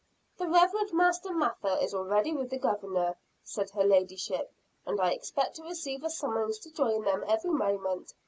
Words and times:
"The 0.37 0.47
Reverend 0.47 0.93
Master 0.93 1.31
Mather 1.31 1.77
is 1.79 1.93
already 1.93 2.33
with 2.33 2.49
the 2.49 2.57
Governor," 2.57 3.15
said 3.43 3.69
her 3.69 3.83
ladyship, 3.83 4.51
"and 4.83 4.99
I 4.99 5.11
expect 5.11 5.57
to 5.57 5.63
receive 5.63 6.03
a 6.03 6.09
summons 6.09 6.57
to 6.61 6.71
join 6.73 7.03
them 7.03 7.23
every 7.27 7.51
moment." 7.51 8.11